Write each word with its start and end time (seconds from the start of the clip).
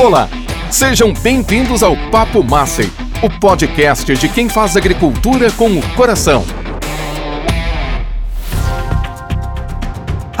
Olá, 0.00 0.30
sejam 0.70 1.12
bem-vindos 1.12 1.82
ao 1.82 1.94
Papo 2.10 2.42
Massey, 2.42 2.90
o 3.22 3.28
podcast 3.38 4.14
de 4.16 4.30
quem 4.30 4.48
faz 4.48 4.74
agricultura 4.74 5.50
com 5.50 5.68
o 5.78 5.82
coração. 5.94 6.42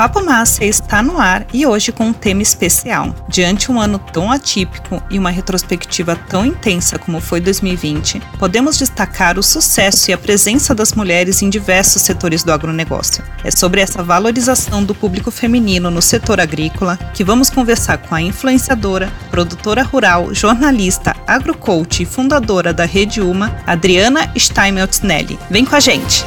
Papo 0.00 0.24
Massa 0.24 0.64
está 0.64 1.02
no 1.02 1.20
ar 1.20 1.46
e 1.52 1.66
hoje 1.66 1.92
com 1.92 2.04
um 2.04 2.12
tema 2.14 2.40
especial. 2.40 3.14
Diante 3.28 3.70
um 3.70 3.78
ano 3.78 3.98
tão 3.98 4.32
atípico 4.32 5.02
e 5.10 5.18
uma 5.18 5.28
retrospectiva 5.28 6.16
tão 6.16 6.46
intensa 6.46 6.98
como 6.98 7.20
foi 7.20 7.38
2020, 7.38 8.18
podemos 8.38 8.78
destacar 8.78 9.38
o 9.38 9.42
sucesso 9.42 10.10
e 10.10 10.14
a 10.14 10.16
presença 10.16 10.74
das 10.74 10.94
mulheres 10.94 11.42
em 11.42 11.50
diversos 11.50 12.00
setores 12.00 12.42
do 12.42 12.50
agronegócio. 12.50 13.22
É 13.44 13.50
sobre 13.50 13.82
essa 13.82 14.02
valorização 14.02 14.82
do 14.82 14.94
público 14.94 15.30
feminino 15.30 15.90
no 15.90 16.00
setor 16.00 16.40
agrícola 16.40 16.96
que 17.12 17.22
vamos 17.22 17.50
conversar 17.50 17.98
com 17.98 18.14
a 18.14 18.22
influenciadora, 18.22 19.12
produtora 19.30 19.82
rural, 19.82 20.32
jornalista, 20.32 21.14
agrocoach 21.26 22.04
e 22.04 22.06
fundadora 22.06 22.72
da 22.72 22.86
Rede 22.86 23.20
Uma, 23.20 23.54
Adriana 23.66 24.32
Steinmetz-Nelly. 24.34 25.38
Vem 25.50 25.66
com 25.66 25.76
a 25.76 25.80
gente! 25.80 26.24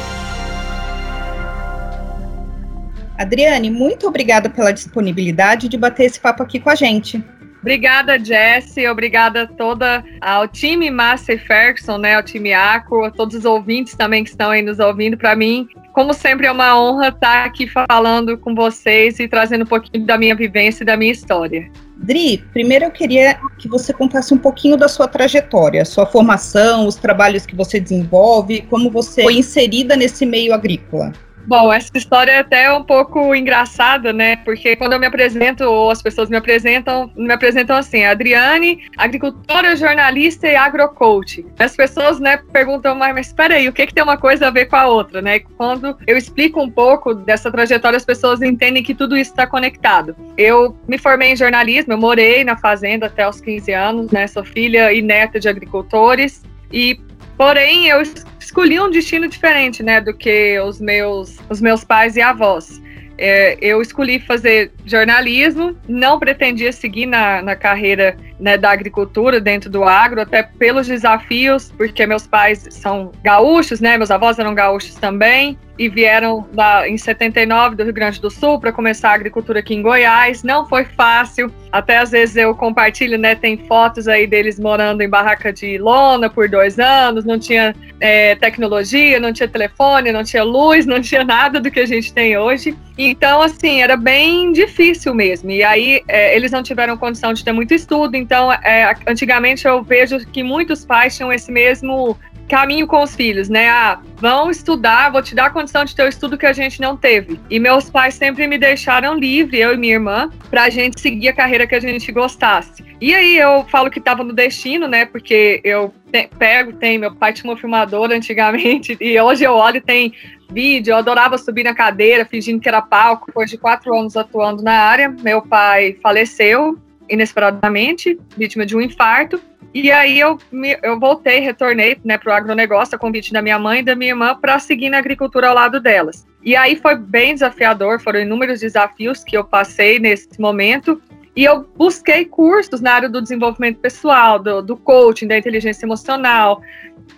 Adriane, 3.16 3.70
muito 3.70 4.06
obrigada 4.06 4.50
pela 4.50 4.72
disponibilidade 4.72 5.68
de 5.68 5.76
bater 5.76 6.04
esse 6.04 6.20
papo 6.20 6.42
aqui 6.42 6.58
com 6.58 6.70
a 6.70 6.74
gente. 6.74 7.22
Obrigada, 7.64 8.22
Jessie. 8.22 8.86
Obrigada 8.88 9.46
toda 9.46 10.04
ao 10.20 10.46
time 10.46 10.90
Massa 10.90 11.38
Ferguson, 11.38 11.96
né, 11.96 12.14
ao 12.14 12.22
time 12.22 12.52
ACO, 12.52 13.04
a 13.04 13.10
todos 13.10 13.36
os 13.36 13.44
ouvintes 13.46 13.94
também 13.94 14.22
que 14.22 14.28
estão 14.28 14.50
aí 14.50 14.60
nos 14.60 14.78
ouvindo. 14.78 15.16
Para 15.16 15.34
mim, 15.34 15.66
como 15.94 16.12
sempre, 16.12 16.46
é 16.46 16.52
uma 16.52 16.78
honra 16.78 17.08
estar 17.08 17.46
aqui 17.46 17.66
falando 17.66 18.36
com 18.36 18.54
vocês 18.54 19.18
e 19.18 19.26
trazendo 19.26 19.62
um 19.62 19.66
pouquinho 19.66 20.04
da 20.04 20.18
minha 20.18 20.34
vivência 20.34 20.82
e 20.82 20.86
da 20.86 20.94
minha 20.94 21.10
história. 21.10 21.70
Dri, 21.96 22.44
primeiro 22.52 22.84
eu 22.84 22.90
queria 22.90 23.38
que 23.56 23.66
você 23.66 23.94
contasse 23.94 24.34
um 24.34 24.38
pouquinho 24.38 24.76
da 24.76 24.86
sua 24.86 25.08
trajetória, 25.08 25.86
sua 25.86 26.04
formação, 26.04 26.86
os 26.86 26.96
trabalhos 26.96 27.46
que 27.46 27.56
você 27.56 27.80
desenvolve, 27.80 28.60
como 28.68 28.90
você 28.90 29.22
foi 29.22 29.38
inserida 29.38 29.96
nesse 29.96 30.26
meio 30.26 30.52
agrícola. 30.52 31.12
Bom, 31.46 31.72
essa 31.72 31.90
história 31.94 32.32
é 32.32 32.38
até 32.38 32.72
um 32.72 32.82
pouco 32.82 33.34
engraçada, 33.34 34.12
né? 34.12 34.36
Porque 34.36 34.76
quando 34.76 34.94
eu 34.94 35.00
me 35.00 35.06
apresento, 35.06 35.64
ou 35.64 35.90
as 35.90 36.00
pessoas 36.00 36.30
me 36.30 36.36
apresentam, 36.36 37.10
me 37.14 37.32
apresentam 37.32 37.76
assim, 37.76 38.04
Adriane, 38.04 38.84
agricultora, 38.96 39.76
jornalista 39.76 40.46
e 40.46 40.56
agrocoach. 40.56 41.44
As 41.58 41.76
pessoas, 41.76 42.18
né, 42.18 42.38
perguntam, 42.52 42.94
mas, 42.94 43.14
mas 43.14 43.26
espera 43.26 43.56
aí, 43.56 43.68
o 43.68 43.72
que, 43.72 43.86
que 43.86 43.94
tem 43.94 44.02
uma 44.02 44.16
coisa 44.16 44.48
a 44.48 44.50
ver 44.50 44.66
com 44.66 44.76
a 44.76 44.86
outra, 44.86 45.20
né? 45.20 45.40
Quando 45.40 45.96
eu 46.06 46.16
explico 46.16 46.62
um 46.62 46.70
pouco 46.70 47.14
dessa 47.14 47.50
trajetória, 47.50 47.96
as 47.96 48.04
pessoas 48.04 48.40
entendem 48.40 48.82
que 48.82 48.94
tudo 48.94 49.16
isso 49.16 49.30
está 49.30 49.46
conectado. 49.46 50.16
Eu 50.38 50.76
me 50.88 50.96
formei 50.96 51.32
em 51.32 51.36
jornalismo, 51.36 51.92
eu 51.92 51.98
morei 51.98 52.42
na 52.42 52.56
fazenda 52.56 53.06
até 53.06 53.28
os 53.28 53.40
15 53.40 53.72
anos, 53.72 54.10
né? 54.10 54.26
Sou 54.26 54.44
filha 54.44 54.92
e 54.92 55.02
neta 55.02 55.38
de 55.38 55.48
agricultores. 55.48 56.42
E 56.72 56.98
Porém, 57.36 57.88
eu 57.88 58.02
escolhi 58.38 58.78
um 58.78 58.90
destino 58.90 59.28
diferente, 59.28 59.82
né, 59.82 60.00
do 60.00 60.14
que 60.14 60.58
os 60.60 60.80
meus, 60.80 61.38
os 61.48 61.60
meus 61.60 61.82
pais 61.82 62.16
e 62.16 62.20
avós. 62.20 62.80
É, 63.16 63.56
eu 63.60 63.80
escolhi 63.80 64.18
fazer 64.18 64.72
jornalismo, 64.84 65.76
não 65.88 66.18
pretendia 66.18 66.72
seguir 66.72 67.06
na, 67.06 67.40
na 67.42 67.54
carreira 67.54 68.16
né, 68.40 68.58
da 68.58 68.70
agricultura 68.70 69.40
dentro 69.40 69.70
do 69.70 69.84
agro, 69.84 70.20
até 70.20 70.42
pelos 70.42 70.88
desafios, 70.88 71.72
porque 71.76 72.06
meus 72.06 72.26
pais 72.26 72.66
são 72.70 73.12
gaúchos, 73.22 73.80
né, 73.80 73.96
meus 73.96 74.10
avós 74.10 74.38
eram 74.38 74.54
gaúchos 74.54 74.96
também, 74.96 75.56
e 75.78 75.88
vieram 75.88 76.46
lá 76.54 76.88
em 76.88 76.96
79 76.96 77.76
do 77.76 77.84
Rio 77.84 77.92
Grande 77.92 78.20
do 78.20 78.30
Sul 78.30 78.60
para 78.60 78.72
começar 78.72 79.10
a 79.10 79.14
agricultura 79.14 79.58
aqui 79.58 79.74
em 79.74 79.82
Goiás. 79.82 80.42
Não 80.42 80.66
foi 80.66 80.84
fácil, 80.84 81.52
até 81.72 81.98
às 81.98 82.12
vezes 82.12 82.36
eu 82.36 82.54
compartilho, 82.54 83.18
né? 83.18 83.34
Tem 83.34 83.56
fotos 83.56 84.06
aí 84.06 84.26
deles 84.26 84.58
morando 84.58 85.02
em 85.02 85.08
barraca 85.08 85.52
de 85.52 85.76
lona 85.78 86.30
por 86.30 86.48
dois 86.48 86.78
anos, 86.78 87.24
não 87.24 87.38
tinha 87.38 87.74
é, 88.00 88.36
tecnologia, 88.36 89.18
não 89.18 89.32
tinha 89.32 89.48
telefone, 89.48 90.12
não 90.12 90.22
tinha 90.22 90.44
luz, 90.44 90.86
não 90.86 91.00
tinha 91.00 91.24
nada 91.24 91.60
do 91.60 91.70
que 91.70 91.80
a 91.80 91.86
gente 91.86 92.12
tem 92.12 92.38
hoje. 92.38 92.76
Então, 92.96 93.42
assim, 93.42 93.82
era 93.82 93.96
bem 93.96 94.52
difícil 94.52 95.12
mesmo. 95.12 95.50
E 95.50 95.64
aí 95.64 96.02
é, 96.06 96.36
eles 96.36 96.52
não 96.52 96.62
tiveram 96.62 96.96
condição 96.96 97.32
de 97.32 97.44
ter 97.44 97.52
muito 97.52 97.74
estudo, 97.74 98.16
então 98.16 98.52
é, 98.52 98.94
antigamente 99.08 99.66
eu 99.66 99.82
vejo 99.82 100.18
que 100.26 100.44
muitos 100.44 100.84
pais 100.84 101.16
tinham 101.16 101.32
esse 101.32 101.50
mesmo 101.50 102.16
caminho 102.48 102.86
com 102.86 103.02
os 103.02 103.14
filhos, 103.14 103.48
né? 103.48 103.68
Ah, 103.68 104.00
vão 104.16 104.50
estudar, 104.50 105.10
vou 105.10 105.22
te 105.22 105.34
dar 105.34 105.46
a 105.46 105.50
condição 105.50 105.84
de 105.84 105.94
ter 105.94 106.04
o 106.04 106.08
estudo 106.08 106.38
que 106.38 106.46
a 106.46 106.52
gente 106.52 106.80
não 106.80 106.96
teve. 106.96 107.40
E 107.50 107.58
meus 107.58 107.90
pais 107.90 108.14
sempre 108.14 108.46
me 108.46 108.58
deixaram 108.58 109.14
livre, 109.14 109.58
eu 109.58 109.74
e 109.74 109.76
minha 109.76 109.94
irmã, 109.94 110.30
pra 110.50 110.70
gente 110.70 111.00
seguir 111.00 111.28
a 111.28 111.32
carreira 111.32 111.66
que 111.66 111.74
a 111.74 111.80
gente 111.80 112.10
gostasse. 112.12 112.84
E 113.00 113.14
aí 113.14 113.36
eu 113.36 113.64
falo 113.64 113.90
que 113.90 114.00
tava 114.00 114.22
no 114.22 114.32
destino, 114.32 114.86
né? 114.86 115.04
Porque 115.04 115.60
eu 115.64 115.92
te, 116.10 116.28
pego, 116.38 116.72
tem, 116.72 116.98
meu 116.98 117.14
pai 117.14 117.32
tinha 117.32 117.50
uma 117.50 117.56
filmadora 117.56 118.16
antigamente, 118.16 118.96
e 119.00 119.20
hoje 119.20 119.44
eu 119.44 119.52
olho 119.52 119.80
tem 119.80 120.12
vídeo, 120.50 120.92
eu 120.92 120.96
adorava 120.96 121.36
subir 121.36 121.64
na 121.64 121.74
cadeira, 121.74 122.24
fingindo 122.24 122.60
que 122.60 122.68
era 122.68 122.80
palco, 122.80 123.26
depois 123.26 123.50
de 123.50 123.58
quatro 123.58 123.94
anos 123.94 124.16
atuando 124.16 124.62
na 124.62 124.72
área, 124.72 125.08
meu 125.08 125.42
pai 125.42 125.96
faleceu 126.02 126.78
inesperadamente, 127.08 128.18
vítima 128.36 128.64
de 128.64 128.76
um 128.76 128.80
infarto, 128.80 129.40
e 129.74 129.90
aí 129.90 130.20
eu, 130.20 130.38
me, 130.52 130.78
eu 130.84 131.00
voltei, 131.00 131.40
retornei 131.40 131.98
né, 132.04 132.16
para 132.16 132.30
o 132.30 132.32
agronegócio, 132.32 132.94
a 132.94 132.98
convite 132.98 133.32
da 133.32 133.42
minha 133.42 133.58
mãe 133.58 133.80
e 133.80 133.82
da 133.82 133.96
minha 133.96 134.12
irmã, 134.12 134.38
para 134.40 134.56
seguir 134.60 134.88
na 134.88 134.98
agricultura 134.98 135.48
ao 135.48 135.54
lado 135.54 135.80
delas. 135.80 136.24
E 136.44 136.54
aí 136.54 136.76
foi 136.76 136.94
bem 136.94 137.34
desafiador, 137.34 138.00
foram 138.00 138.20
inúmeros 138.20 138.60
desafios 138.60 139.24
que 139.24 139.36
eu 139.36 139.42
passei 139.42 139.98
nesse 139.98 140.40
momento. 140.40 141.02
E 141.34 141.42
eu 141.42 141.68
busquei 141.76 142.24
cursos 142.24 142.80
na 142.80 142.92
área 142.92 143.08
do 143.08 143.20
desenvolvimento 143.20 143.80
pessoal, 143.80 144.38
do, 144.38 144.62
do 144.62 144.76
coaching, 144.76 145.26
da 145.26 145.36
inteligência 145.36 145.84
emocional, 145.84 146.62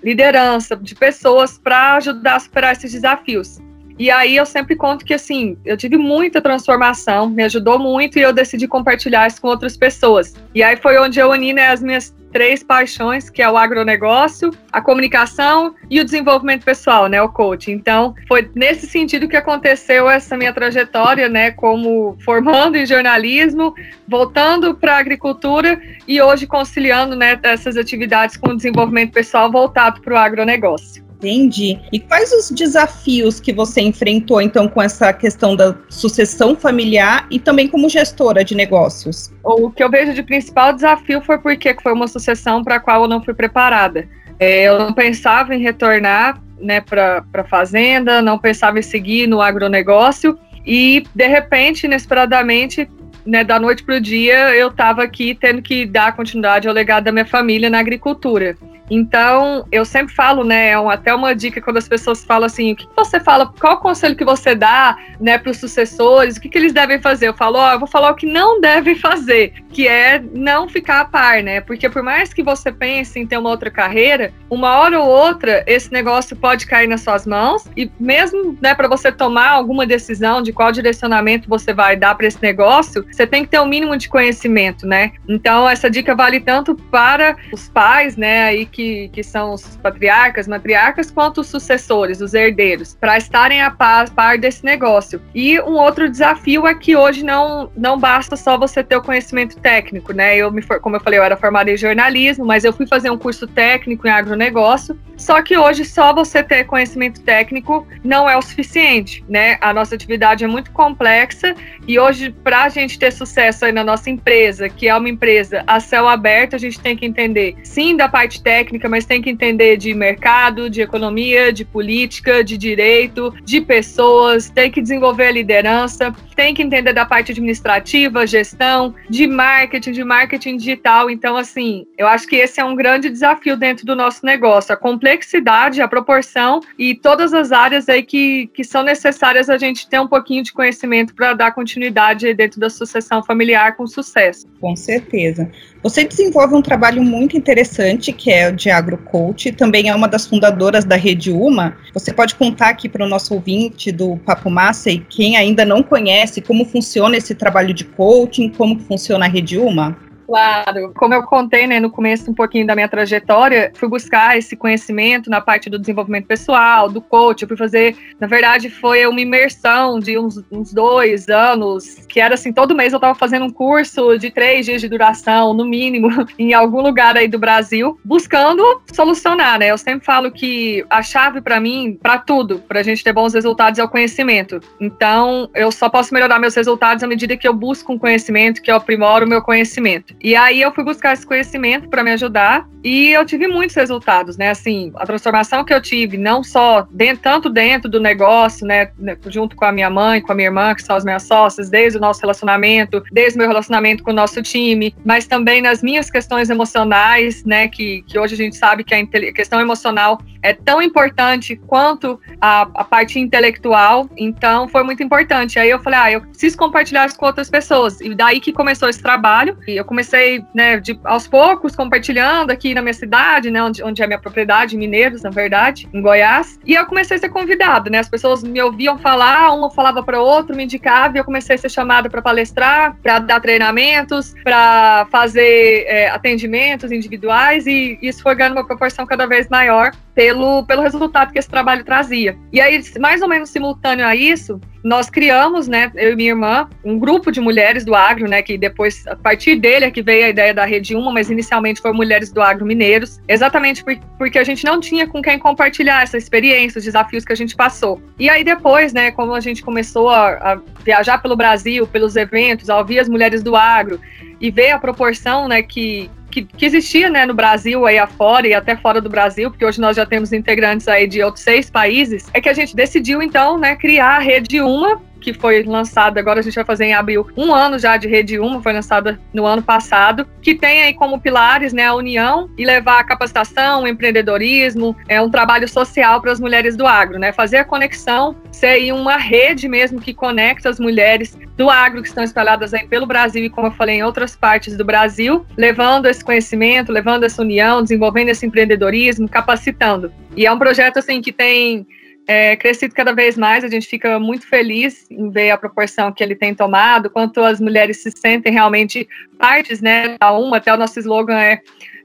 liderança 0.03 0.75
de 0.75 0.95
pessoas 0.95 1.59
para 1.59 1.97
ajudar 1.97 2.37
a 2.37 2.41
superar 2.41 2.73
esses 2.73 2.93
desafios. 2.93 3.59
E 3.99 4.11
aí 4.11 4.37
eu 4.37 4.45
sempre 4.45 4.77
conto 4.77 5.05
que 5.05 5.15
assim, 5.15 5.57
eu 5.65 5.77
tive 5.77 5.97
muita 5.97 6.41
transformação, 6.41 7.29
me 7.29 7.43
ajudou 7.45 7.79
muito 7.79 8.19
e 8.19 8.23
eu 8.23 8.33
decidi 8.33 8.69
compartilhar 8.69 9.27
isso 9.27 9.41
com 9.41 9.49
outras 9.49 9.77
pessoas. 9.77 10.35
E 10.55 10.63
aí 10.63 10.77
foi 10.77 10.99
onde 10.99 11.19
eu 11.19 11.31
uni 11.31 11.53
né, 11.53 11.69
as 11.69 11.83
minhas 11.83 12.15
três 12.37 12.63
paixões, 12.63 13.31
que 13.31 13.41
é 13.41 13.49
o 13.49 13.57
agronegócio, 13.57 14.51
a 14.71 14.79
comunicação 14.83 15.75
e 15.89 15.99
o 15.99 16.05
desenvolvimento 16.05 16.65
pessoal, 16.65 17.07
né, 17.07 17.23
o 17.23 17.31
coaching. 17.31 17.73
Então, 17.73 18.15
foi 18.29 18.51
nesse 18.55 18.87
sentido 18.87 19.27
que 19.27 19.37
aconteceu 19.37 20.07
essa 20.11 20.37
minha 20.37 20.53
trajetória, 20.53 21.31
né, 21.31 21.51
como 21.53 22.15
formando 22.23 22.77
em 22.77 22.85
jornalismo, 22.85 23.75
voltando 24.07 24.75
para 24.75 24.97
a 24.97 24.99
agricultura 24.99 25.81
e 26.07 26.21
hoje 26.21 26.47
conciliando, 26.47 27.17
né, 27.17 27.41
essas 27.43 27.75
atividades 27.75 28.37
com 28.37 28.51
o 28.51 28.57
desenvolvimento 28.57 29.13
pessoal 29.13 29.51
voltado 29.51 30.03
para 30.03 30.13
o 30.13 30.19
agronegócio. 30.19 31.06
Entendi. 31.19 31.79
E 31.91 31.99
quais 31.99 32.31
os 32.33 32.51
desafios 32.51 33.41
que 33.41 33.53
você 33.53 33.81
enfrentou, 33.81 34.41
então, 34.41 34.69
com 34.69 34.83
essa 34.83 35.13
questão 35.13 35.57
da 35.57 35.75
sucessão 35.89 36.55
familiar 36.55 37.27
e 37.31 37.39
também 37.39 37.69
como 37.69 37.89
gestora 37.89 38.45
de 38.45 38.55
negócios? 38.55 39.33
O 39.43 39.71
que 39.71 39.83
eu 39.83 39.91
vejo 39.91 40.13
de 40.13 40.23
principal 40.23 40.75
desafio 40.75 41.23
foi 41.23 41.39
porque 41.39 41.75
foi 41.83 41.93
uma 41.93 42.07
sucessão 42.07 42.63
para 42.63 42.77
a 42.77 42.81
qual 42.81 43.03
eu 43.03 43.09
não 43.09 43.23
fui 43.23 43.33
preparada. 43.33 44.07
É, 44.39 44.65
eu 44.65 44.79
não 44.79 44.93
pensava 44.93 45.55
em 45.55 45.63
retornar 45.63 46.41
né, 46.61 46.81
para 46.81 47.25
a 47.33 47.45
fazenda, 47.45 48.21
não 48.21 48.39
pensava 48.39 48.79
em 48.79 48.83
seguir 48.83 49.27
no 49.27 49.41
agronegócio 49.41 50.39
e, 50.67 51.05
de 51.15 51.27
repente, 51.27 51.85
inesperadamente, 51.85 52.89
né, 53.25 53.43
da 53.43 53.59
noite 53.59 53.83
para 53.83 53.97
o 53.97 54.01
dia, 54.01 54.55
eu 54.55 54.69
estava 54.69 55.03
aqui 55.03 55.35
tendo 55.35 55.63
que 55.63 55.87
dar 55.87 56.15
continuidade 56.15 56.69
ao 56.69 56.75
legado 56.75 57.05
da 57.05 57.13
minha 57.13 57.27
família 57.27 57.71
na 57.71 57.79
agricultura. 57.79 58.57
Então, 58.91 59.67
eu 59.71 59.85
sempre 59.85 60.15
falo, 60.15 60.45
né, 60.45 60.69
é 60.69 60.75
até 60.75 61.15
uma 61.15 61.35
dica 61.35 61.61
quando 61.61 61.79
as 61.79 61.89
pessoas 61.89 62.25
falam 62.25 62.47
assim, 62.47 62.73
o 62.73 62.77
que 62.77 62.87
você 62.95 63.19
fala, 63.21 63.53
qual 63.61 63.75
o 63.75 63.81
conselho 63.81 64.17
que 64.17 64.25
você 64.25 64.55
dá, 64.55 64.97
né, 65.21 65.39
para 65.39 65.51
os 65.51 65.59
sucessores, 65.59 66.37
o 66.37 66.41
que, 66.41 66.49
que 66.49 66.59
eles 66.59 66.73
devem 66.73 67.01
fazer? 67.01 67.29
Eu 67.29 67.35
falo, 67.35 67.59
ó, 67.59 67.73
eu 67.73 67.79
vou 67.79 67.89
falar 67.89 68.11
o 68.11 68.15
que 68.15 68.27
não 68.27 68.61
devem 68.61 68.95
fazer, 68.97 69.53
que 69.71 69.89
é 69.89 70.23
não 70.33 70.69
ficar 70.69 71.01
a 71.01 71.05
par, 71.05 71.43
né, 71.43 71.61
porque 71.61 71.89
por 71.89 72.03
mais 72.03 72.33
que 72.33 72.43
você 72.43 72.71
pense 72.71 73.19
em 73.19 73.27
ter 73.27 73.39
uma 73.39 73.51
outra 73.51 73.71
carreira, 73.71 74.33
uma 74.49 74.77
hora 74.77 75.01
ou 75.01 75.09
outra 75.09 75.65
esse 75.67 75.93
negócio 75.93 76.37
pode 76.37 76.67
cair 76.67 76.87
nas 76.87 77.01
suas 77.01 77.27
mãos 77.27 77.65
e 77.77 77.91
mesmo, 77.99 78.57
né, 78.61 78.75
para 78.75 78.89
você 78.89 79.11
tomar 79.11 79.51
alguma 79.51 79.87
decisão 79.87 80.43
de 80.43 80.53
qual 80.53 80.71
direcionamento 80.71 81.49
você 81.49 81.73
vai 81.73 81.97
dar 81.97 82.15
para 82.15 82.27
esse 82.27 82.41
negócio, 82.43 83.05
você 83.11 83.27
tem 83.27 83.45
que 83.45 83.51
ter 83.51 83.61
um 83.61 83.67
mínimo 83.67 83.97
de 83.97 84.09
conhecimento, 84.09 84.87
né? 84.87 85.13
Então, 85.29 85.69
essa 85.69 85.91
dica 85.91 86.15
vale 86.15 86.41
tanto 86.41 86.75
para 86.75 87.37
os 87.53 87.69
pais, 87.69 88.17
né, 88.17 88.45
aí 88.45 88.67
que, 88.77 89.09
que 89.09 89.23
são 89.23 89.55
os 89.55 89.79
patriarcas, 89.79 90.47
matriarcas, 90.47 91.11
quanto 91.11 91.41
os 91.41 91.47
sucessores, 91.47 92.21
os 92.21 92.35
herdeiros, 92.35 92.95
para 92.95 93.17
estarem 93.17 93.63
a 93.63 93.71
par, 93.71 94.11
par 94.11 94.37
desse 94.37 94.63
negócio. 94.63 95.23
E 95.35 95.59
um 95.63 95.77
outro 95.77 96.11
desafio 96.11 96.67
é 96.67 96.75
que 96.75 96.95
hoje 96.95 97.25
não, 97.25 97.71
não 97.75 97.99
basta 97.99 98.37
só 98.37 98.59
você 98.59 98.85
ter 98.85 98.97
o 98.97 99.03
conhecimento 99.03 99.57
técnico, 99.57 100.13
né? 100.13 100.37
Eu 100.37 100.53
me, 100.53 100.63
como 100.63 100.97
eu 100.97 101.01
falei, 101.01 101.19
eu 101.19 101.25
era 101.25 101.39
formada 101.39 101.71
em 101.71 101.77
jornalismo, 101.77 102.45
mas 102.45 102.65
eu 102.65 102.73
fui 102.73 102.87
fazer 102.87 103.09
um 103.09 103.17
curso 103.17 103.47
técnico 103.47 104.07
em 104.07 104.11
agronegócio. 104.11 104.99
Só 105.17 105.41
que 105.41 105.57
hoje 105.57 105.83
só 105.87 106.13
você 106.13 106.43
ter 106.43 106.65
conhecimento 106.65 107.23
técnico 107.23 107.87
não 108.05 108.29
é 108.29 108.37
o 108.37 108.43
suficiente, 108.43 109.25
né? 109.27 109.57
A 109.63 109.73
nossa 109.73 109.95
atividade 109.95 110.45
é 110.45 110.47
muito 110.47 110.71
complexa 110.73 111.55
e 111.89 111.99
hoje 111.99 112.31
para 112.45 112.65
a 112.65 112.69
gente 112.69 112.99
ter 112.99 113.11
sucesso 113.11 113.65
aí 113.65 113.73
na 113.73 113.83
nossa 113.83 114.11
empresa, 114.11 114.69
que 114.69 114.87
é 114.87 114.95
uma 114.95 115.09
empresa 115.09 115.65
a 115.67 115.81
céu 115.81 116.07
aberto, 116.07 116.55
a 116.55 116.59
gente 116.59 116.79
tem 116.79 116.95
que 116.95 117.07
entender 117.07 117.57
sim 117.65 117.97
da 117.97 118.09
parte 118.09 118.43
técnica, 118.43 118.66
mas 118.89 119.05
tem 119.05 119.21
que 119.21 119.31
entender 119.31 119.77
de 119.77 119.93
mercado, 119.95 120.69
de 120.69 120.81
economia, 120.81 121.53
de 121.53 121.65
política, 121.65 122.43
de 122.43 122.57
direito, 122.57 123.33
de 123.45 123.61
pessoas, 123.61 124.51
tem 124.51 124.71
que 124.71 124.83
desenvolver 124.83 125.27
a 125.27 125.33
liderança, 125.33 126.15
tem 126.37 126.55
que 126.55 126.63
entender 126.63 126.93
da 126.93 127.07
parte 127.07 127.33
administrativa, 127.33 128.27
gestão, 128.27 128.95
de 129.09 129.27
marketing, 129.27 129.93
de 129.93 130.05
marketing 130.05 130.59
digital. 130.59 131.09
Então, 131.11 131.37
assim, 131.37 131.87
eu 131.97 132.07
acho 132.07 132.27
que 132.29 132.37
esse 132.37 132.61
é 132.61 132.65
um 132.65 132.77
grande 132.77 133.09
desafio 133.09 133.57
dentro 133.57 133.87
do 133.87 133.97
nosso 133.97 134.25
negócio, 134.25 134.73
a 134.73 134.77
complexidade, 134.77 135.81
a 135.81 135.89
proporção 135.89 136.61
e 136.79 136.95
todas 136.95 137.33
as 137.33 137.51
áreas 137.51 137.89
aí 137.89 138.03
que, 138.03 138.49
que 138.53 138.63
são 138.63 138.83
necessárias 138.83 139.49
a 139.49 139.57
gente 139.57 139.89
ter 139.89 139.99
um 139.99 140.07
pouquinho 140.07 140.43
de 140.43 140.53
conhecimento 140.53 141.15
para 141.15 141.33
dar 141.33 141.53
continuidade 141.53 142.33
dentro 142.35 142.61
da 142.61 142.69
sucessão 142.69 143.23
familiar 143.23 143.75
com 143.77 143.87
sucesso. 143.87 144.47
Com 144.61 144.77
certeza. 144.77 145.51
Você 145.83 146.05
desenvolve 146.05 146.55
um 146.55 146.63
trabalho 146.63 147.03
muito 147.03 147.37
interessante, 147.37 148.13
que 148.13 148.31
é 148.31 148.49
o 148.49 148.53
de 148.53 148.69
AgroCoach, 148.69 149.53
também 149.53 149.89
é 149.89 149.95
uma 149.95 150.09
das 150.09 150.27
fundadoras 150.27 150.85
da 150.85 150.97
Rede 150.97 151.31
Uma. 151.31 151.77
Você 151.95 152.13
pode 152.13 152.35
contar 152.35 152.71
aqui 152.71 152.89
para 152.89 153.05
o 153.05 153.09
nosso 153.09 153.33
ouvinte 153.33 153.93
do 153.93 154.17
Papo 154.19 154.51
Massa 154.51 154.91
e 154.91 154.99
quem 154.99 155.37
ainda 155.37 155.65
não 155.65 155.83
conhece 155.83 156.26
como 156.41 156.65
funciona 156.65 157.17
esse 157.17 157.35
trabalho 157.35 157.75
de 157.75 157.85
coaching, 157.85 158.49
como 158.51 158.79
funciona 158.81 159.27
a 159.27 159.29
Rede 159.29 159.59
Uma? 159.59 159.97
Claro, 160.27 160.93
como 160.97 161.15
eu 161.15 161.23
contei 161.23 161.69
né, 161.69 161.79
no 161.79 161.89
começo 161.89 162.29
um 162.29 162.35
pouquinho 162.35 162.67
da 162.67 162.75
minha 162.75 162.89
trajetória, 162.89 163.71
fui 163.75 163.89
buscar 163.89 164.37
esse 164.37 164.57
conhecimento 164.57 165.31
na 165.31 165.41
parte 165.41 165.71
do 165.71 165.79
desenvolvimento 165.79 166.27
pessoal, 166.27 166.89
do 166.89 167.01
coach. 167.01 167.43
Eu 167.43 167.49
fui 167.49 167.57
fazer, 167.57 167.97
na 168.19 168.27
verdade, 168.27 168.69
foi 168.69 169.07
uma 169.07 169.21
imersão 169.21 170.01
de 170.01 170.19
uns, 170.19 170.43
uns 170.51 170.73
dois 170.73 171.29
anos, 171.29 172.05
que 172.09 172.21
era 172.21 172.35
assim: 172.35 172.53
todo 172.53 172.75
mês 172.75 172.93
eu 172.93 172.97
estava 172.97 173.15
fazendo 173.15 173.45
um 173.45 173.51
curso 173.51 174.19
de 174.19 174.31
três 174.33 174.67
dias 174.67 174.81
de 174.81 174.89
duração, 174.89 175.55
no 175.55 175.65
mínimo, 175.65 176.09
em 176.37 176.53
algum 176.53 176.81
lugar 176.81 177.17
aí 177.17 177.29
do 177.29 177.39
Brasil, 177.39 177.97
buscando 178.05 178.83
solucionar, 178.93 179.61
né? 179.61 179.71
Eu 179.71 179.79
sempre 179.79 180.05
falo 180.05 180.33
que 180.33 180.85
a 180.91 181.03
chave 181.03 181.41
para 181.41 181.61
mim, 181.61 181.97
para 182.03 182.19
tudo, 182.19 182.59
para 182.59 182.81
a 182.81 182.83
gente 182.83 183.05
ter 183.05 183.13
bons 183.13 183.33
resultados, 183.33 183.79
é 183.79 183.85
o 183.85 183.89
conhecimento. 183.89 184.61
Então, 184.81 185.49
eu 185.55 185.71
só 185.71 185.89
posso 185.89 186.13
melhorar 186.13 186.41
meus 186.41 186.57
resultados 186.57 187.05
à 187.05 187.07
medida 187.07 187.37
que 187.37 187.47
eu 187.47 187.55
busco 187.55 187.93
um 187.93 187.99
conhecimento, 187.99 188.61
que 188.61 188.73
eu 188.73 188.77
aprimoro 188.77 189.25
o 189.25 189.29
meu 189.29 189.41
conhecimento. 189.41 190.16
E 190.21 190.35
aí 190.35 190.61
eu 190.61 190.73
fui 190.73 190.83
buscar 190.83 191.13
esse 191.13 191.27
conhecimento 191.27 191.89
para 191.89 192.03
me 192.03 192.11
ajudar 192.13 192.67
e 192.83 193.11
eu 193.11 193.25
tive 193.25 193.49
muitos 193.49 193.75
resultados, 193.75 194.37
né? 194.37 194.51
Assim, 194.51 194.93
a 194.95 195.05
transformação 195.05 195.65
que 195.65 195.75
eu 195.75 195.81
tive, 195.81 196.17
não 196.17 196.45
só 196.45 196.87
dentro, 196.91 197.23
tanto 197.23 197.51
dentro 197.51 197.91
do 197.91 197.99
negócio, 197.99 198.65
né, 198.65 198.91
né, 198.97 199.17
junto 199.27 199.57
com 199.57 199.65
a 199.65 199.73
minha 199.73 199.91
mãe, 199.91 200.21
com 200.21 200.31
a 200.31 200.35
minha 200.35 200.47
irmã, 200.47 200.75
que 200.75 200.83
são 200.83 200.95
as 200.95 201.05
minhas 201.05 201.25
sócias, 201.25 201.69
desde 201.69 201.99
o 201.99 202.01
nosso 202.01 202.21
relacionamento, 202.21 203.03
desde 203.11 203.37
o 203.37 203.41
meu 203.41 203.49
relacionamento 203.49 204.05
com 204.05 204.13
o 204.13 204.15
nosso 204.15 204.41
time, 204.41 204.95
mas 205.05 205.27
também 205.27 205.61
nas 205.61 205.83
minhas 205.83 206.11
questões 206.11 206.49
emocionais, 206.49 207.45
né, 207.45 207.67
que, 207.67 208.03
que 208.03 208.17
hoje 208.17 208.35
a 208.35 208.39
gente 208.39 208.57
sabe 208.57 208.85
que 208.85 208.95
a 208.95 209.33
questão 209.33 209.61
emocional 209.61 210.21
é 210.41 210.53
tão 210.53 210.81
importante 210.81 211.57
quanto 211.67 212.21
a, 212.41 212.63
a 212.73 212.85
parte 212.85 213.19
intelectual, 213.19 214.09
então 214.17 214.69
foi 214.69 214.85
muito 214.85 215.03
importante. 215.03 215.59
Aí 215.59 215.69
eu 215.69 215.81
falei, 215.81 215.99
ah, 215.99 216.13
eu 216.13 216.21
preciso 216.21 216.57
compartilhar 216.57 217.07
isso 217.07 217.19
com 217.19 217.27
outras 217.27 217.51
pessoas, 217.51 218.01
e 218.01 218.15
daí 218.15 218.39
que 218.39 218.53
começou 218.53 218.89
esse 218.89 219.03
trabalho, 219.03 219.59
e 219.67 219.77
eu 219.77 219.85
comecei 219.85 220.16
comecei, 220.17 220.45
né, 220.55 220.81
de, 220.81 220.99
aos 221.05 221.29
poucos, 221.29 221.77
compartilhando 221.77 222.51
aqui 222.51 222.75
na 222.75 222.81
minha 222.81 222.95
cidade, 222.95 223.51
né, 223.51 223.63
onde, 223.63 223.83
onde 223.83 224.03
é 224.03 224.07
minha 224.07 224.19
propriedade, 224.19 224.77
Mineiros, 224.77 225.23
na 225.23 225.31
verdade, 225.31 225.89
em 225.93 226.01
Goiás. 226.01 226.59
E 226.65 226.75
eu 226.75 226.87
comecei 226.87 227.17
a 227.17 227.21
ser 227.21 227.29
convidada, 227.29 227.91
né, 227.91 227.99
as 227.99 228.09
pessoas 228.09 228.43
me 228.43 228.61
ouviam 228.61 228.99
falar, 228.99 229.53
uma 229.53 229.71
falava 229.71 230.03
para 230.03 230.21
outro, 230.21 230.57
me 230.57 230.65
indicava, 230.65 231.17
e 231.17 231.21
eu 231.21 231.25
comecei 231.25 231.57
a 231.57 231.59
ser 231.59 231.69
chamada 231.69 232.09
para 232.09 232.23
palestrar, 232.23 232.97
para 233.03 233.19
dar 233.19 233.41
treinamentos, 233.41 234.35
para 234.43 235.07
fazer 235.11 235.85
é, 235.87 236.09
atendimentos 236.09 236.91
individuais, 236.91 237.67
e 237.67 237.99
isso 238.01 238.23
foi 238.23 238.35
ganhando 238.35 238.55
uma 238.55 238.67
proporção 238.67 239.07
cada 239.07 239.27
vez 239.27 239.49
maior 239.49 239.93
pelo, 240.15 240.65
pelo 240.65 240.83
resultado 240.83 241.31
que 241.31 241.39
esse 241.39 241.49
trabalho 241.49 241.85
trazia. 241.85 242.39
E 242.51 242.61
aí, 242.61 242.83
mais 242.99 243.21
ou 243.21 243.29
menos 243.29 243.51
simultâneo 243.51 244.07
a 244.07 244.17
isso, 244.17 244.59
nós 244.87 245.11
criamos, 245.11 245.67
né, 245.67 245.91
eu 245.97 246.13
e 246.13 246.17
minha 246.17 246.29
irmã, 246.29 246.69
um 246.85 246.97
grupo 246.97 247.33
de 247.33 247.41
mulheres 247.41 247.85
do 247.85 247.93
agro, 247.93 248.29
né, 248.29 248.41
que 248.41 248.57
depois, 248.57 249.05
a 249.09 249.17
partir 249.17 249.57
dele 249.57 249.85
é 249.85 249.91
que 249.91 250.01
veio 250.01 250.27
a 250.27 250.29
ideia 250.29 250.55
da 250.55 250.65
Rede 250.65 250.95
Uma, 250.95 251.13
mas 251.13 251.29
inicialmente 251.29 251.81
foi 251.81 251.93
Mulheres 251.93 252.31
do 252.31 252.41
Agro 252.41 252.65
Mineiros, 252.65 253.21
exatamente 253.27 253.83
por, 253.83 253.99
porque 254.17 254.39
a 254.39 254.45
gente 254.45 254.65
não 254.65 254.79
tinha 254.79 255.05
com 255.05 255.21
quem 255.21 255.41
compartilhar 255.41 256.05
essa 256.05 256.17
experiência, 256.17 256.79
os 256.79 256.85
desafios 256.85 257.25
que 257.25 257.33
a 257.33 257.37
gente 257.37 257.57
passou. 257.57 258.01
E 258.17 258.31
aí 258.31 258.45
depois, 258.45 258.93
né, 258.93 259.11
como 259.11 259.35
a 259.35 259.41
gente 259.41 259.61
começou 259.61 260.09
a, 260.09 260.53
a 260.53 260.61
viajar 260.85 261.21
pelo 261.21 261.35
Brasil, 261.35 261.85
pelos 261.89 262.15
eventos, 262.15 262.71
a 262.71 262.79
ouvir 262.79 263.01
as 263.01 263.09
mulheres 263.09 263.43
do 263.43 263.57
agro 263.57 264.01
e 264.41 264.53
ver 264.53 264.71
a 264.71 264.79
proporção, 264.79 265.49
né, 265.49 265.63
que, 265.63 266.09
que, 266.37 266.45
que, 266.45 266.67
existia 266.67 267.09
né, 267.09 267.25
no 267.25 267.33
Brasil 267.33 267.87
aí 267.87 267.99
afora 267.99 268.47
e 268.47 268.53
até 268.53 268.77
fora 268.77 269.01
do 269.01 269.09
Brasil, 269.09 269.51
porque 269.51 269.65
hoje 269.65 269.81
nós 269.81 269.97
já 269.97 270.05
temos 270.05 270.33
integrantes 270.33 270.87
aí 270.87 271.07
de 271.07 271.23
outros 271.23 271.43
seis 271.43 271.71
países, 271.71 272.29
é 272.35 272.41
que 272.41 272.49
a 272.49 272.53
gente 272.53 272.77
decidiu 272.77 273.23
então 273.23 273.59
né, 273.59 273.75
criar 273.75 274.17
a 274.17 274.19
rede 274.19 274.61
Uma 274.61 275.01
que 275.21 275.33
foi 275.33 275.63
lançada, 275.63 276.21
agora 276.21 276.41
a 276.41 276.43
gente 276.43 276.55
vai 276.55 276.65
fazer 276.65 276.87
em 276.87 276.95
abril, 276.95 277.27
um 277.37 277.55
ano 277.55 277.79
já 277.79 277.97
de 277.97 278.09
Rede 278.09 278.39
Uma, 278.39 278.63
foi 278.63 278.73
lançada 278.73 279.19
no 279.33 279.45
ano 279.45 279.63
passado, 279.63 280.27
que 280.41 280.55
tem 280.55 280.83
aí 280.83 280.95
como 280.95 281.21
pilares 281.21 281.73
né, 281.73 281.87
a 281.87 281.95
união 281.95 282.49
e 282.57 282.65
levar 282.65 283.01
a 283.01 283.05
capacitação, 283.05 283.83
o 283.83 283.89
empreendedorismo, 283.89 284.97
é 285.09 285.21
um 285.21 285.31
trabalho 285.31 285.69
social 285.69 286.21
para 286.21 286.33
as 286.33 286.41
mulheres 286.41 286.77
do 286.77 286.87
agro, 286.87 287.19
né? 287.19 287.33
Fazer 287.33 287.59
a 287.59 287.65
conexão, 287.65 288.37
ser 288.53 288.67
aí 288.67 288.93
uma 288.93 289.17
rede 289.17 289.69
mesmo 289.69 290.01
que 290.01 290.15
conecta 290.15 290.69
as 290.69 290.79
mulheres 290.79 291.37
do 291.57 291.71
agro 291.71 292.03
que 292.03 292.09
estão 292.09 292.23
espalhadas 292.23 292.75
aí 292.75 292.87
pelo 292.87 293.07
Brasil 293.07 293.45
e, 293.45 293.51
como 293.51 293.69
eu 293.69 293.73
falei, 293.73 293.97
em 293.97 294.03
outras 294.03 294.37
partes 294.37 294.77
do 294.77 294.85
Brasil, 294.85 295.45
levando 295.57 296.07
esse 296.07 296.25
conhecimento, 296.25 296.93
levando 296.93 297.25
essa 297.25 297.43
união, 297.43 297.83
desenvolvendo 297.83 298.29
esse 298.29 298.47
empreendedorismo, 298.47 299.29
capacitando. 299.29 300.13
E 300.37 300.47
é 300.47 300.53
um 300.53 300.59
projeto 300.59 300.99
assim 300.99 301.21
que 301.21 301.33
tem 301.33 301.87
é, 302.27 302.57
crescido 302.57 302.95
cada 302.95 303.13
vez 303.13 303.37
mais. 303.37 303.65
A 303.65 303.69
gente 303.69 303.87
fica 303.87 304.19
muito 304.19 304.47
feliz 304.47 305.07
em 305.11 305.31
ver 305.31 305.51
a 305.51 305.57
proporção 305.57 306.13
que 306.13 306.23
ele 306.23 306.35
tem 306.35 306.55
tomado, 306.55 307.11
quanto 307.11 307.41
as 307.41 307.61
mulheres 307.61 308.03
se 308.03 308.11
sentem 308.11 308.53
realmente 308.53 309.09
partes, 309.39 309.81
né? 309.81 310.17
Da 310.19 310.33
uma, 310.33 310.57
até 310.57 310.73
o 310.73 310.77
nosso 310.77 310.99
slogan 310.99 311.39
é, 311.39 311.61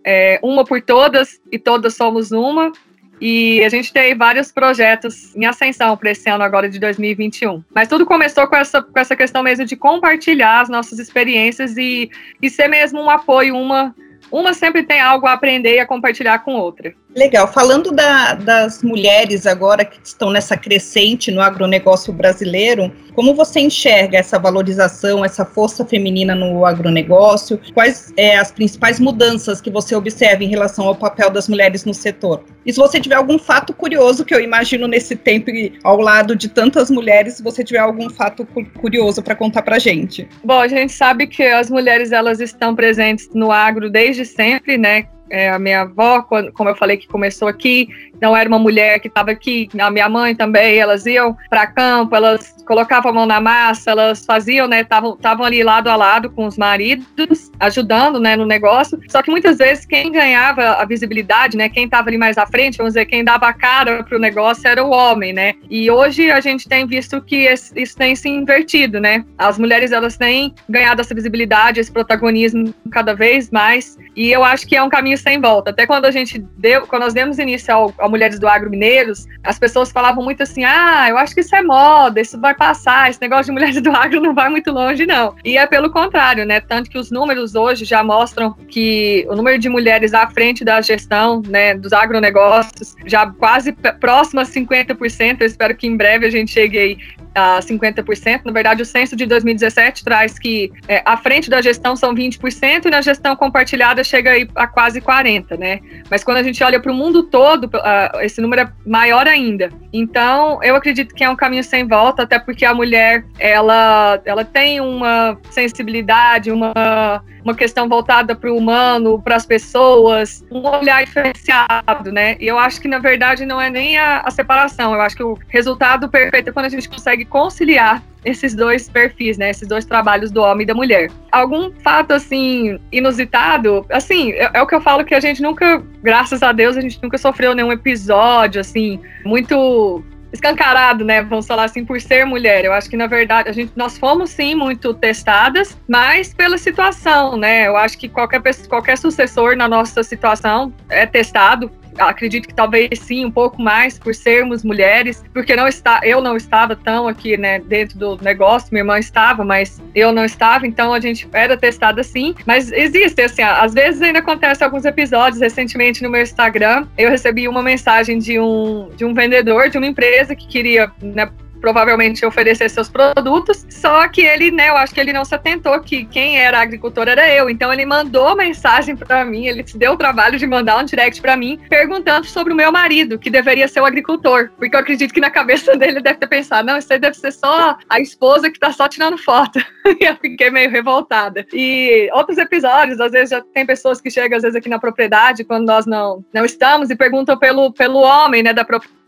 é 0.05 0.39
uma 0.43 0.63
por 0.63 0.81
todas 0.81 1.41
e 1.51 1.57
todas 1.57 1.95
somos 1.95 2.31
uma. 2.31 2.71
E 3.19 3.63
a 3.63 3.69
gente 3.69 3.93
tem 3.93 4.15
vários 4.15 4.51
projetos 4.51 5.35
em 5.35 5.45
ascensão 5.45 5.95
para 5.95 6.09
esse 6.09 6.27
ano 6.27 6.43
agora 6.43 6.67
de 6.67 6.79
2021. 6.79 7.63
Mas 7.73 7.87
tudo 7.87 8.03
começou 8.03 8.47
com 8.47 8.55
essa, 8.55 8.81
com 8.81 8.99
essa 8.99 9.15
questão 9.15 9.43
mesmo 9.43 9.63
de 9.63 9.75
compartilhar 9.75 10.61
as 10.61 10.69
nossas 10.69 10.97
experiências 10.97 11.77
e, 11.77 12.09
e 12.41 12.49
ser 12.49 12.67
mesmo 12.67 12.99
um 12.99 13.11
apoio, 13.11 13.55
uma 13.55 13.93
uma 14.31 14.53
sempre 14.53 14.83
tem 14.83 15.01
algo 15.01 15.27
a 15.27 15.33
aprender 15.33 15.75
e 15.75 15.79
a 15.79 15.85
compartilhar 15.85 16.39
com 16.39 16.53
outra. 16.53 16.93
Legal. 17.15 17.47
Falando 17.51 17.91
da, 17.91 18.33
das 18.33 18.81
mulheres 18.81 19.45
agora 19.45 19.83
que 19.83 19.99
estão 20.03 20.29
nessa 20.29 20.55
crescente 20.55 21.29
no 21.29 21.41
agronegócio 21.41 22.13
brasileiro, 22.13 22.91
como 23.13 23.35
você 23.35 23.59
enxerga 23.59 24.17
essa 24.17 24.39
valorização, 24.39 25.23
essa 25.23 25.45
força 25.45 25.85
feminina 25.85 26.33
no 26.33 26.65
agronegócio? 26.65 27.59
Quais 27.73 28.13
é, 28.15 28.37
as 28.37 28.51
principais 28.51 28.99
mudanças 28.99 29.59
que 29.59 29.69
você 29.69 29.95
observa 29.95 30.43
em 30.43 30.47
relação 30.47 30.87
ao 30.87 30.95
papel 30.95 31.29
das 31.29 31.49
mulheres 31.49 31.83
no 31.83 31.93
setor? 31.93 32.43
E 32.65 32.71
se 32.71 32.79
você 32.79 32.99
tiver 32.99 33.15
algum 33.15 33.37
fato 33.37 33.73
curioso, 33.73 34.23
que 34.23 34.33
eu 34.33 34.39
imagino 34.39 34.87
nesse 34.87 35.15
tempo 35.15 35.51
ao 35.83 35.99
lado 35.99 36.35
de 36.35 36.47
tantas 36.47 36.89
mulheres, 36.89 37.35
se 37.35 37.43
você 37.43 37.63
tiver 37.63 37.79
algum 37.79 38.09
fato 38.09 38.47
curioso 38.79 39.21
para 39.21 39.35
contar 39.35 39.63
para 39.63 39.79
gente. 39.79 40.27
Bom, 40.43 40.59
a 40.59 40.67
gente 40.67 40.93
sabe 40.93 41.27
que 41.27 41.43
as 41.43 41.69
mulheres 41.69 42.11
elas 42.11 42.39
estão 42.39 42.75
presentes 42.75 43.29
no 43.33 43.51
agro 43.51 43.89
desde 43.89 44.23
sempre, 44.23 44.77
né? 44.77 45.07
É, 45.31 45.49
a 45.49 45.57
minha 45.57 45.81
avó, 45.81 46.21
como 46.21 46.69
eu 46.69 46.75
falei 46.75 46.97
que 46.97 47.07
começou 47.07 47.47
aqui, 47.47 47.87
não 48.21 48.37
era 48.37 48.47
uma 48.47 48.59
mulher 48.59 48.99
que 48.99 49.07
estava 49.07 49.31
aqui, 49.31 49.67
a 49.79 49.89
minha 49.89 50.07
mãe 50.07 50.35
também, 50.35 50.77
elas 50.77 51.05
iam 51.05 51.35
para 51.49 51.65
campo, 51.65 52.15
elas 52.15 52.53
colocavam 52.67 53.11
a 53.11 53.13
mão 53.13 53.25
na 53.25 53.41
massa, 53.41 53.91
elas 53.91 54.23
faziam, 54.25 54.67
né, 54.67 54.81
estavam 54.81 55.43
ali 55.43 55.63
lado 55.63 55.87
a 55.89 55.95
lado 55.95 56.29
com 56.29 56.45
os 56.45 56.57
maridos, 56.57 57.49
ajudando, 57.59 58.19
né, 58.19 58.35
no 58.35 58.45
negócio. 58.45 58.99
Só 59.09 59.21
que 59.23 59.31
muitas 59.31 59.57
vezes 59.57 59.85
quem 59.85 60.11
ganhava 60.11 60.73
a 60.73 60.85
visibilidade, 60.85 61.57
né, 61.57 61.69
quem 61.69 61.85
estava 61.85 62.09
ali 62.09 62.17
mais 62.17 62.37
à 62.37 62.45
frente, 62.45 62.77
vamos 62.77 62.93
dizer, 62.93 63.05
quem 63.05 63.23
dava 63.23 63.47
a 63.47 63.53
cara 63.53 64.03
para 64.03 64.17
o 64.17 64.19
negócio 64.19 64.67
era 64.67 64.83
o 64.83 64.91
homem, 64.91 65.33
né? 65.33 65.53
E 65.69 65.89
hoje 65.89 66.29
a 66.29 66.41
gente 66.41 66.67
tem 66.67 66.85
visto 66.85 67.21
que 67.21 67.47
isso 67.75 67.97
tem 67.97 68.15
se 68.15 68.29
invertido, 68.29 68.99
né? 68.99 69.25
As 69.37 69.57
mulheres 69.57 69.91
elas 69.91 70.17
têm 70.17 70.53
ganhado 70.69 71.01
essa 71.01 71.15
visibilidade, 71.15 71.79
esse 71.79 71.91
protagonismo 71.91 72.73
cada 72.91 73.13
vez 73.13 73.49
mais. 73.49 73.97
E 74.15 74.31
eu 74.31 74.43
acho 74.43 74.67
que 74.67 74.75
é 74.75 74.83
um 74.83 74.89
caminho 74.89 75.17
sem 75.21 75.39
volta. 75.39 75.71
Até 75.71 75.85
quando 75.85 76.05
a 76.05 76.11
gente 76.11 76.39
deu, 76.57 76.85
quando 76.87 77.03
nós 77.03 77.13
demos 77.13 77.39
início 77.39 77.73
ao, 77.73 77.93
ao 77.97 78.09
Mulheres 78.09 78.39
do 78.39 78.47
Agro 78.47 78.69
Mineiros, 78.69 79.25
as 79.43 79.57
pessoas 79.57 79.91
falavam 79.91 80.23
muito 80.23 80.43
assim: 80.43 80.63
ah, 80.63 81.07
eu 81.09 81.17
acho 81.17 81.33
que 81.33 81.41
isso 81.41 81.55
é 81.55 81.61
moda, 81.61 82.19
isso 82.19 82.39
vai 82.39 82.53
passar, 82.53 83.09
esse 83.09 83.21
negócio 83.21 83.45
de 83.45 83.51
Mulheres 83.51 83.79
do 83.81 83.91
Agro 83.91 84.21
não 84.21 84.33
vai 84.33 84.49
muito 84.49 84.71
longe, 84.71 85.05
não. 85.05 85.35
E 85.43 85.57
é 85.57 85.65
pelo 85.65 85.91
contrário, 85.91 86.45
né? 86.45 86.59
Tanto 86.59 86.89
que 86.89 86.97
os 86.97 87.11
números 87.11 87.55
hoje 87.55 87.85
já 87.85 88.03
mostram 88.03 88.53
que 88.69 89.25
o 89.29 89.35
número 89.35 89.57
de 89.57 89.69
mulheres 89.69 90.13
à 90.13 90.27
frente 90.27 90.63
da 90.63 90.81
gestão, 90.81 91.41
né, 91.47 91.75
dos 91.75 91.93
agronegócios, 91.93 92.95
já 93.05 93.27
quase 93.27 93.71
próximo 93.71 94.41
a 94.41 94.43
50%. 94.43 95.41
Eu 95.41 95.47
espero 95.47 95.75
que 95.75 95.87
em 95.87 95.95
breve 95.95 96.25
a 96.25 96.29
gente 96.29 96.51
chegue 96.51 96.77
aí 96.77 96.97
a 97.33 97.59
50%. 97.59 98.41
Na 98.45 98.51
verdade, 98.51 98.81
o 98.81 98.85
censo 98.85 99.15
de 99.15 99.25
2017 99.25 100.03
traz 100.03 100.37
que 100.37 100.71
é, 100.87 101.01
à 101.05 101.17
frente 101.17 101.49
da 101.49 101.61
gestão 101.61 101.95
são 101.95 102.13
20% 102.13 102.85
e 102.85 102.89
na 102.89 103.01
gestão 103.01 103.35
compartilhada 103.35 104.03
chega 104.03 104.31
a 104.55 104.67
quase 104.67 105.01
40%, 105.01 105.57
né? 105.57 105.79
Mas 106.09 106.23
quando 106.23 106.37
a 106.37 106.43
gente 106.43 106.63
olha 106.63 106.79
para 106.79 106.91
o 106.91 106.95
mundo 106.95 107.23
todo, 107.23 107.65
uh, 107.65 108.19
esse 108.21 108.41
número 108.41 108.61
é 108.63 108.71
maior 108.85 109.27
ainda. 109.27 109.69
Então, 109.93 110.61
eu 110.63 110.75
acredito 110.75 111.13
que 111.13 111.23
é 111.23 111.29
um 111.29 111.35
caminho 111.35 111.63
sem 111.63 111.87
volta, 111.87 112.23
até 112.23 112.39
porque 112.39 112.65
a 112.65 112.73
mulher, 112.73 113.25
ela, 113.39 114.21
ela 114.25 114.45
tem 114.45 114.79
uma 114.79 115.37
sensibilidade, 115.51 116.51
uma 116.51 117.21
uma 117.43 117.55
questão 117.55 117.89
voltada 117.89 118.35
para 118.35 118.51
o 118.51 118.57
humano, 118.57 119.21
para 119.21 119.35
as 119.35 119.45
pessoas, 119.45 120.45
um 120.51 120.65
olhar 120.67 121.03
diferenciado, 121.03 122.11
né? 122.11 122.37
E 122.39 122.47
eu 122.47 122.57
acho 122.57 122.79
que, 122.79 122.87
na 122.87 122.99
verdade, 122.99 123.45
não 123.45 123.59
é 123.59 123.69
nem 123.69 123.97
a, 123.97 124.19
a 124.19 124.31
separação. 124.31 124.93
Eu 124.93 125.01
acho 125.01 125.15
que 125.15 125.23
o 125.23 125.37
resultado 125.47 126.07
perfeito 126.09 126.49
é 126.49 126.53
quando 126.53 126.67
a 126.67 126.69
gente 126.69 126.87
consegue 126.87 127.20
conciliar 127.25 128.03
esses 128.23 128.53
dois 128.53 128.87
perfis, 128.87 129.37
né? 129.37 129.49
Esses 129.49 129.67
dois 129.67 129.85
trabalhos 129.85 130.31
do 130.31 130.41
homem 130.41 130.63
e 130.63 130.67
da 130.67 130.73
mulher. 130.73 131.09
Algum 131.31 131.71
fato, 131.81 132.13
assim, 132.13 132.79
inusitado, 132.91 133.85
assim, 133.89 134.31
é, 134.33 134.51
é, 134.53 134.61
o 134.61 134.67
que 134.67 134.75
eu 134.75 134.81
falo 134.81 135.03
que 135.03 135.15
a 135.15 135.19
gente 135.19 135.41
nunca, 135.41 135.83
graças 136.03 136.43
a 136.43 136.51
Deus, 136.51 136.77
a 136.77 136.81
gente 136.81 137.01
nunca 137.01 137.17
sofreu 137.17 137.55
nenhum 137.55 137.71
episódio, 137.71 138.61
assim, 138.61 138.99
muito 139.25 140.03
escancarado, 140.31 141.03
né? 141.03 141.21
Vamos 141.23 141.45
falar 141.45 141.65
assim, 141.65 141.83
por 141.83 141.99
ser 141.99 142.25
mulher. 142.25 142.63
Eu 142.63 142.73
acho 142.73 142.89
que, 142.89 142.95
na 142.95 143.07
verdade, 143.07 143.49
a 143.49 143.51
gente, 143.51 143.73
nós 143.75 143.97
fomos 143.97 144.29
sim 144.29 144.55
muito 144.55 144.93
testadas, 144.93 145.77
mas 145.87 146.33
pela 146.33 146.57
situação, 146.57 147.35
né? 147.35 147.67
Eu 147.67 147.75
acho 147.75 147.97
que 147.97 148.07
qualquer, 148.07 148.41
qualquer 148.69 148.97
sucessor 148.97 149.57
na 149.57 149.67
nossa 149.67 150.03
situação 150.03 150.73
é 150.89 151.05
testado 151.05 151.69
acredito 151.97 152.47
que 152.47 152.53
talvez 152.53 152.99
sim, 152.99 153.25
um 153.25 153.31
pouco 153.31 153.61
mais 153.61 153.97
por 153.97 154.13
sermos 154.13 154.63
mulheres, 154.63 155.23
porque 155.33 155.55
não 155.55 155.67
está, 155.67 155.99
eu 156.03 156.21
não 156.21 156.35
estava 156.35 156.75
tão 156.75 157.07
aqui, 157.07 157.37
né, 157.37 157.59
dentro 157.59 157.97
do 157.97 158.17
negócio, 158.21 158.69
minha 158.71 158.81
irmã 158.81 158.99
estava, 158.99 159.43
mas 159.43 159.81
eu 159.93 160.11
não 160.11 160.25
estava, 160.25 160.65
então 160.65 160.93
a 160.93 160.99
gente 160.99 161.27
era 161.33 161.57
testada 161.57 162.03
sim, 162.03 162.35
mas 162.45 162.71
existe, 162.71 163.21
assim, 163.21 163.41
às 163.41 163.73
vezes 163.73 164.01
ainda 164.01 164.19
acontece 164.19 164.63
alguns 164.63 164.85
episódios, 164.85 165.41
recentemente 165.41 166.03
no 166.03 166.09
meu 166.09 166.21
Instagram, 166.21 166.87
eu 166.97 167.09
recebi 167.09 167.47
uma 167.47 167.61
mensagem 167.61 168.17
de 168.17 168.39
um, 168.39 168.89
de 168.95 169.05
um 169.05 169.13
vendedor 169.13 169.69
de 169.69 169.77
uma 169.77 169.87
empresa 169.87 170.35
que 170.35 170.47
queria, 170.47 170.91
né, 171.01 171.29
provavelmente 171.61 172.25
oferecer 172.25 172.69
seus 172.69 172.89
produtos, 172.89 173.65
só 173.69 174.07
que 174.07 174.21
ele, 174.21 174.51
né, 174.51 174.69
eu 174.69 174.75
acho 174.75 174.93
que 174.93 174.99
ele 174.99 175.13
não 175.13 175.23
se 175.23 175.35
atentou 175.35 175.79
que 175.79 176.05
quem 176.05 176.39
era 176.39 176.59
agricultor 176.59 177.07
era 177.07 177.31
eu, 177.31 177.49
então 177.49 177.71
ele 177.71 177.85
mandou 177.85 178.35
mensagem 178.35 178.95
para 178.95 179.23
mim, 179.23 179.45
ele 179.45 179.65
se 179.65 179.77
deu 179.77 179.93
o 179.93 179.97
trabalho 179.97 180.37
de 180.37 180.47
mandar 180.47 180.79
um 180.79 180.83
direct 180.83 181.21
para 181.21 181.37
mim, 181.37 181.59
perguntando 181.69 182.25
sobre 182.25 182.51
o 182.51 182.55
meu 182.55 182.71
marido, 182.71 183.19
que 183.19 183.29
deveria 183.29 183.67
ser 183.67 183.79
o 183.79 183.85
agricultor, 183.85 184.49
porque 184.57 184.75
eu 184.75 184.79
acredito 184.79 185.13
que 185.13 185.21
na 185.21 185.29
cabeça 185.29 185.75
dele 185.77 186.01
deve 186.01 186.19
ter 186.19 186.27
pensado, 186.27 186.67
não, 186.67 186.77
isso 186.77 186.91
aí 186.91 186.99
deve 186.99 187.15
ser 187.15 187.31
só 187.31 187.77
a 187.87 187.99
esposa 187.99 188.49
que 188.49 188.59
tá 188.59 188.71
só 188.71 188.87
tirando 188.87 189.17
foto, 189.17 189.59
e 189.99 190.05
eu 190.05 190.15
fiquei 190.15 190.49
meio 190.49 190.69
revoltada. 190.69 191.45
E 191.53 192.09
outros 192.13 192.37
episódios, 192.37 192.99
às 192.99 193.11
vezes 193.11 193.29
já 193.29 193.41
tem 193.53 193.65
pessoas 193.65 194.01
que 194.01 194.09
chegam 194.09 194.37
às 194.37 194.43
vezes 194.43 194.55
aqui 194.55 194.67
na 194.67 194.79
propriedade, 194.79 195.43
quando 195.43 195.65
nós 195.65 195.85
não, 195.85 196.25
não 196.33 196.43
estamos, 196.43 196.89
e 196.89 196.95
perguntam 196.95 197.37
pelo, 197.37 197.71
pelo 197.71 197.99
homem, 197.99 198.41
né, 198.41 198.53
da 198.53 198.65
propriedade, 198.65 199.00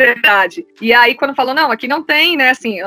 e 0.81 0.93
aí 0.93 1.15
quando 1.15 1.35
falou, 1.35 1.53
não, 1.53 1.71
aqui 1.71 1.87
não 1.87 2.03
tem, 2.03 2.35
né? 2.35 2.49
Assim, 2.49 2.77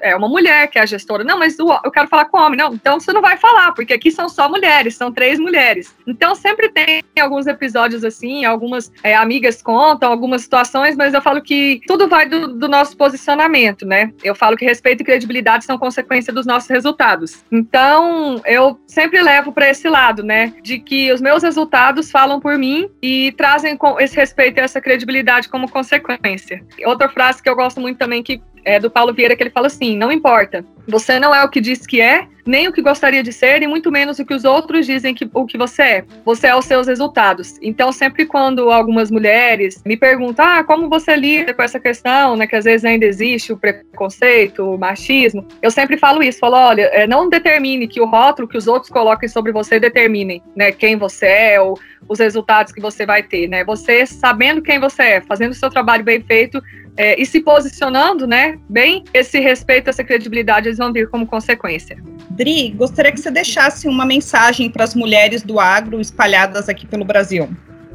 é 0.00 0.14
uma 0.14 0.28
mulher 0.28 0.68
que 0.68 0.78
é 0.78 0.82
a 0.82 0.86
gestora. 0.86 1.24
Não, 1.24 1.38
mas 1.38 1.58
eu 1.58 1.90
quero 1.90 2.08
falar 2.08 2.26
com 2.26 2.38
homem. 2.38 2.58
Não, 2.58 2.74
então 2.74 3.00
você 3.00 3.12
não 3.12 3.22
vai 3.22 3.36
falar, 3.36 3.72
porque 3.72 3.94
aqui 3.94 4.10
são 4.10 4.28
só 4.28 4.48
mulheres, 4.48 4.96
são 4.96 5.12
três 5.12 5.38
mulheres. 5.38 5.94
Então 6.06 6.34
sempre 6.34 6.68
tem 6.68 7.02
alguns 7.20 7.46
episódios 7.46 8.04
assim, 8.04 8.44
algumas 8.44 8.92
é, 9.02 9.14
amigas 9.14 9.62
contam, 9.62 10.10
algumas 10.10 10.42
situações, 10.42 10.96
mas 10.96 11.14
eu 11.14 11.22
falo 11.22 11.42
que 11.42 11.80
tudo 11.86 12.08
vai 12.08 12.28
do, 12.28 12.48
do 12.48 12.68
nosso 12.68 12.96
posicionamento, 12.96 13.86
né? 13.86 14.12
Eu 14.22 14.34
falo 14.34 14.56
que 14.56 14.64
respeito 14.64 15.02
e 15.02 15.04
credibilidade 15.04 15.64
são 15.64 15.78
consequência 15.78 16.32
dos 16.32 16.46
nossos 16.46 16.68
resultados. 16.68 17.44
Então 17.50 18.40
eu 18.44 18.78
sempre 18.86 19.22
levo 19.22 19.52
para 19.52 19.68
esse 19.70 19.88
lado, 19.88 20.22
né? 20.22 20.52
De 20.62 20.78
que 20.78 21.12
os 21.12 21.20
meus 21.20 21.42
resultados 21.42 22.10
falam 22.10 22.40
por 22.40 22.58
mim 22.58 22.88
e 23.02 23.32
trazem 23.32 23.78
esse 24.00 24.16
respeito 24.16 24.58
e 24.58 24.62
essa 24.62 24.80
credibilidade 24.80 25.48
como 25.48 25.70
consequência. 25.70 26.55
Outra 26.84 27.08
frase 27.08 27.42
que 27.42 27.48
eu 27.48 27.56
gosto 27.56 27.80
muito 27.80 27.98
também 27.98 28.22
que 28.22 28.40
é 28.64 28.80
do 28.80 28.90
Paulo 28.90 29.14
Vieira 29.14 29.36
que 29.36 29.42
ele 29.42 29.50
fala 29.50 29.66
assim: 29.68 29.96
não 29.96 30.10
importa, 30.10 30.64
você 30.86 31.18
não 31.18 31.34
é 31.34 31.42
o 31.44 31.48
que 31.48 31.60
diz 31.60 31.86
que 31.86 32.00
é, 32.00 32.26
nem 32.46 32.68
o 32.68 32.72
que 32.72 32.80
gostaria 32.80 33.22
de 33.22 33.32
ser, 33.32 33.62
e 33.62 33.66
muito 33.66 33.90
menos 33.90 34.18
o 34.18 34.24
que 34.24 34.34
os 34.34 34.44
outros 34.44 34.86
dizem 34.86 35.14
que 35.14 35.28
o 35.34 35.44
que 35.44 35.58
você 35.58 35.82
é. 35.82 36.04
Você 36.24 36.46
é 36.46 36.56
os 36.56 36.64
seus 36.64 36.86
resultados. 36.86 37.58
Então, 37.60 37.90
sempre 37.92 38.24
quando 38.24 38.70
algumas 38.70 39.10
mulheres 39.10 39.82
me 39.84 39.96
perguntam, 39.96 40.44
ah, 40.46 40.64
como 40.64 40.88
você 40.88 41.16
lida 41.16 41.52
com 41.52 41.62
essa 41.62 41.80
questão, 41.80 42.36
né, 42.36 42.46
que 42.46 42.56
às 42.56 42.64
vezes 42.64 42.84
ainda 42.84 43.04
existe 43.04 43.52
o 43.52 43.56
preconceito, 43.56 44.74
o 44.74 44.78
machismo, 44.78 45.46
eu 45.60 45.70
sempre 45.70 45.96
falo 45.96 46.22
isso, 46.22 46.38
falo, 46.38 46.56
olha, 46.56 46.82
é, 46.92 47.06
não 47.06 47.28
determine 47.28 47.88
que 47.88 48.00
o 48.00 48.06
rótulo 48.06 48.48
que 48.48 48.56
os 48.56 48.66
outros 48.66 48.90
coloquem 48.90 49.28
sobre 49.28 49.52
você 49.52 49.80
determinem, 49.80 50.42
né, 50.54 50.70
quem 50.70 50.96
você 50.96 51.26
é 51.26 51.60
ou 51.60 51.78
os 52.08 52.18
resultados 52.18 52.72
que 52.72 52.80
você 52.80 53.04
vai 53.04 53.22
ter, 53.22 53.48
né? 53.48 53.64
Você 53.64 54.06
sabendo 54.06 54.62
quem 54.62 54.78
você 54.78 55.02
é, 55.02 55.20
fazendo 55.20 55.50
o 55.50 55.54
seu 55.54 55.68
trabalho 55.68 56.04
bem 56.04 56.20
feito, 56.20 56.62
é, 56.96 57.20
e 57.20 57.26
se 57.26 57.40
posicionando, 57.40 58.26
né, 58.26 58.58
bem, 58.68 59.04
esse 59.12 59.38
respeito, 59.38 59.90
essa 59.90 60.02
credibilidade, 60.02 60.68
eles 60.68 60.78
vão 60.78 60.92
vir 60.92 61.08
como 61.08 61.26
consequência. 61.26 61.96
Dri, 62.36 62.70
gostaria 62.70 63.10
que 63.10 63.20
você 63.20 63.30
deixasse 63.30 63.88
uma 63.88 64.04
mensagem 64.04 64.70
para 64.70 64.84
as 64.84 64.94
mulheres 64.94 65.42
do 65.42 65.58
agro 65.58 66.00
espalhadas 66.00 66.68
aqui 66.68 66.86
pelo 66.86 67.04
Brasil. 67.04 67.48